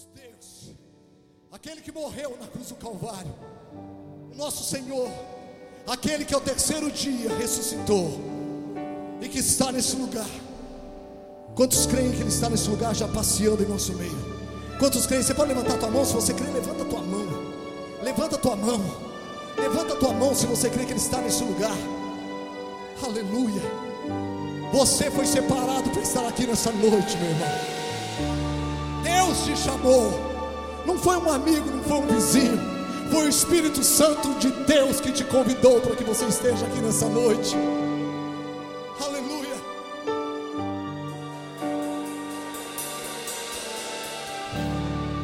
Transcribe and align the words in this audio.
nosso 0.00 0.08
Deus, 0.14 0.74
aquele 1.52 1.80
que 1.80 1.92
morreu 1.92 2.36
na 2.40 2.46
cruz 2.46 2.68
do 2.68 2.74
Calvário, 2.76 3.34
o 4.32 4.36
nosso 4.36 4.64
Senhor, 4.64 5.10
aquele 5.86 6.24
que 6.24 6.34
ao 6.34 6.40
terceiro 6.40 6.90
dia 6.90 7.34
ressuscitou 7.36 8.18
e 9.20 9.28
que 9.28 9.38
está 9.38 9.70
nesse 9.70 9.96
lugar. 9.96 10.28
Quantos 11.54 11.84
creem 11.86 12.12
que 12.12 12.20
Ele 12.20 12.28
está 12.28 12.48
nesse 12.48 12.68
lugar 12.70 12.94
já 12.94 13.08
passeando 13.08 13.62
em 13.62 13.66
nosso 13.66 13.92
meio? 13.94 14.16
Quantos 14.78 15.04
creem? 15.06 15.22
Você 15.22 15.34
pode 15.34 15.52
levantar 15.52 15.74
a 15.74 15.78
tua 15.78 15.90
mão? 15.90 16.04
Se 16.04 16.14
você 16.14 16.32
crê, 16.32 16.46
levanta 16.48 16.82
a 16.82 16.86
tua 16.86 17.02
mão. 17.02 17.26
Levanta 18.02 18.36
a 18.36 18.38
tua 18.38 18.56
mão. 18.56 18.80
Levanta 19.58 19.92
a 19.92 19.96
tua 19.96 20.12
mão 20.14 20.34
se 20.34 20.46
você 20.46 20.70
crê 20.70 20.86
que 20.86 20.92
Ele 20.92 21.00
está 21.00 21.20
nesse 21.20 21.44
lugar. 21.44 21.76
Aleluia. 23.02 23.62
Você 24.72 25.10
foi 25.10 25.26
separado 25.26 25.90
para 25.90 26.00
estar 26.00 26.26
aqui 26.26 26.46
nessa 26.46 26.70
noite, 26.70 27.16
meu 27.18 27.30
irmão. 27.30 28.49
Deus 29.30 29.44
te 29.44 29.56
chamou. 29.56 30.10
Não 30.84 30.98
foi 30.98 31.16
um 31.16 31.30
amigo, 31.30 31.70
não 31.70 31.84
foi 31.84 31.98
um 31.98 32.06
vizinho. 32.06 32.58
Foi 33.12 33.26
o 33.26 33.28
Espírito 33.28 33.82
Santo 33.84 34.34
de 34.40 34.50
Deus 34.50 35.00
que 35.00 35.12
te 35.12 35.22
convidou 35.22 35.80
para 35.80 35.94
que 35.94 36.02
você 36.02 36.24
esteja 36.24 36.66
aqui 36.66 36.80
nessa 36.80 37.08
noite. 37.08 37.56
Aleluia. 39.00 39.54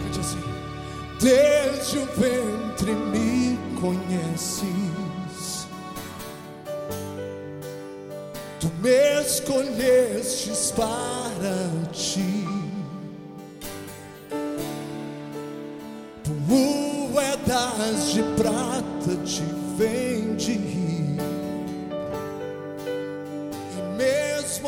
Cante 0.05 0.20
assim. 0.20 0.45
Desde 1.19 1.98
o 1.98 2.06
ventre 2.06 2.92
me 2.92 3.59
conheces. 3.80 5.66
Tu 8.61 8.70
me 8.80 9.20
escolhestes 9.20 10.70
para 10.70 11.91
ti. 11.92 12.45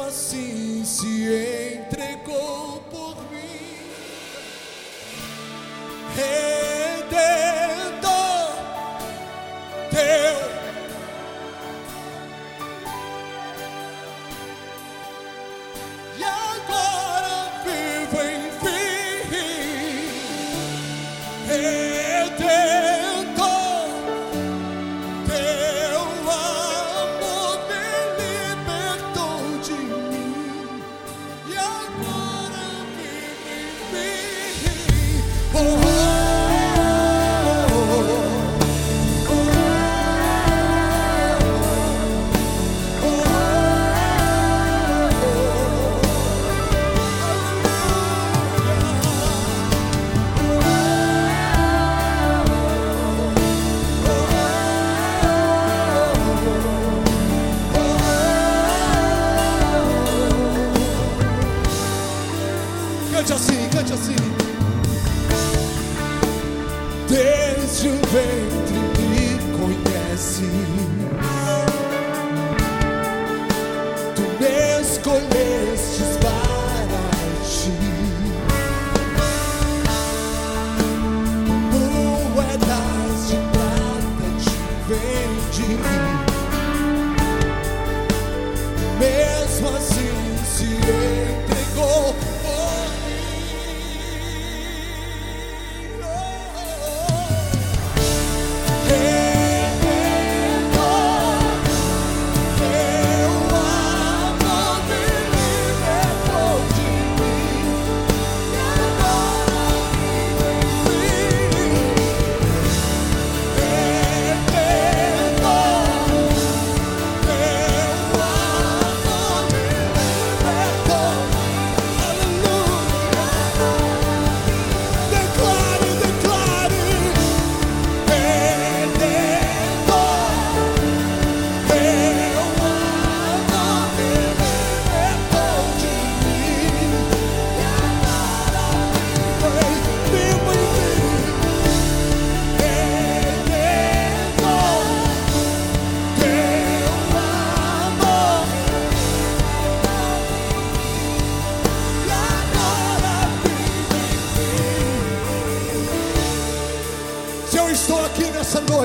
Assim 0.08 0.82
se 0.86 1.76
entregou 1.86 2.80
por 2.90 3.14
mim. 3.30 3.78
Redentor 6.16 6.57
Cante 63.18 63.32
assim, 63.32 63.68
cante 63.72 63.92
assim. 63.92 64.14
Desde 67.08 67.88
o 67.88 67.92
ventre 68.12 68.78
me 69.10 69.38
conheces. 69.58 70.46
Tu 74.14 74.22
me 74.38 74.80
escolhestes 74.80 75.67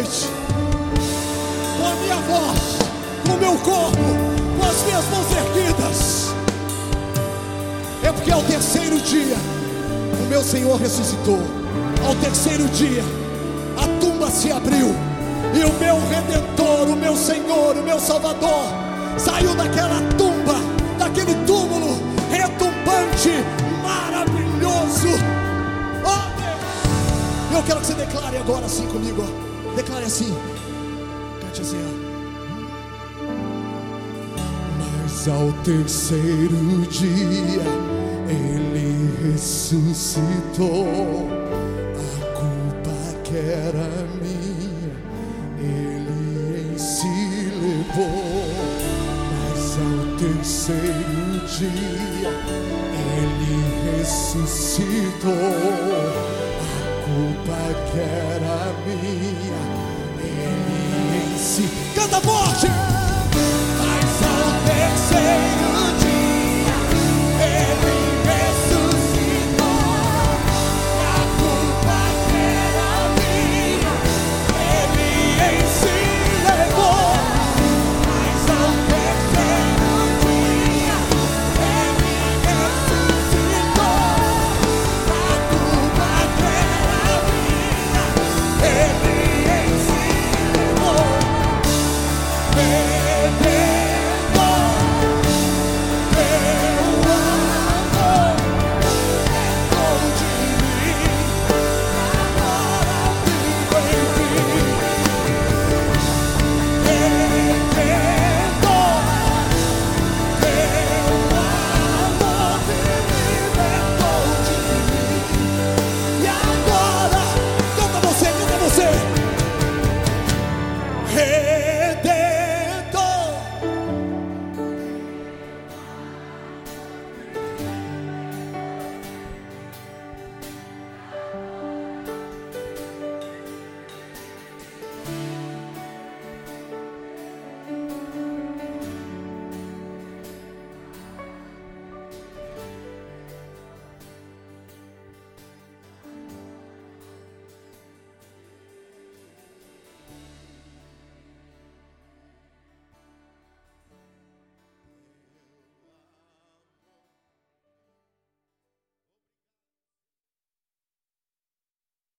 noite, 0.04 0.28
com 1.78 1.88
a 1.88 1.96
minha 1.96 2.16
voz, 2.16 2.60
com 3.26 3.34
o 3.34 3.38
meu 3.38 3.58
corpo, 3.60 3.98
com 4.60 4.66
as 4.66 4.84
minhas 4.84 5.06
mãos 5.06 5.28
erguidas, 5.32 6.34
é 8.04 8.12
porque 8.12 8.32
ao 8.32 8.44
terceiro 8.44 9.00
dia 9.00 9.38
o 10.22 10.30
meu 10.30 10.44
Senhor 10.44 10.78
ressuscitou. 10.78 11.40
Ao 12.06 12.14
terceiro 12.16 12.66
dia 12.70 13.04
a 13.78 14.00
tumba 14.00 14.30
se 14.30 14.52
abriu 14.52 14.94
e 15.54 15.64
o 15.64 15.74
meu 15.80 16.00
redentor, 16.10 16.90
o 16.90 16.96
meu 16.96 17.16
Senhor, 17.16 17.78
o 17.78 17.84
meu 17.84 18.00
Salvador 18.00 18.66
saiu 19.18 19.56
daquela 19.56 20.02
tumba, 20.18 20.56
daquele 21.00 21.34
túmulo 21.46 21.98
retumbante, 22.30 23.44
maravilhoso. 23.82 25.08
Oh 26.04 26.42
Deus! 26.42 27.56
Eu 27.56 27.64
quero 27.64 27.80
que 27.80 27.86
você 27.86 27.94
declare 27.94 28.38
agora 28.38 28.66
assim 28.66 28.86
comigo, 28.88 29.24
ó. 29.26 29.53
Declare 29.76 30.06
assim. 30.06 30.32
Ó. 30.32 30.38
Mas 34.80 35.28
ao 35.28 35.52
terceiro 35.64 36.86
dia 36.90 37.64
ele 38.30 39.10
ressuscitou. 39.32 40.88
A 41.96 42.26
culpa 42.40 42.98
que 43.24 43.38
era 43.38 43.88
minha, 44.22 44.94
ele 45.60 46.74
em 46.74 46.78
si 46.78 47.52
levou. 47.62 48.46
Mas 49.32 49.78
ao 49.78 50.18
terceiro 50.18 51.48
dia 51.48 52.34
ele 52.94 53.56
ressuscitou. 53.98 55.34
Culpa 57.14 57.60
que 57.92 58.00
era 58.00 58.74
minha, 58.88 59.62
ele 60.20 61.34
em 61.36 61.38
si. 61.38 61.70
Canta 61.94 62.20
forte! 62.22 63.03